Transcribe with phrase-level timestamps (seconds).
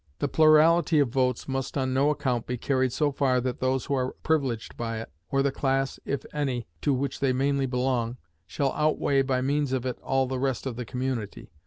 [0.17, 3.93] The plurality of votes must on no account be carried so far that those who
[3.93, 8.17] are privileged by it, or the class (if any) to which they mainly belong,
[8.47, 11.51] shall outweigh by means of it all the rest of the community.